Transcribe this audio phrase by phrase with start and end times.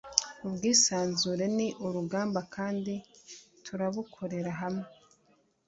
[0.47, 2.93] ubwisanzure ni urugamba, kandi
[3.65, 4.87] turabukorera hamwe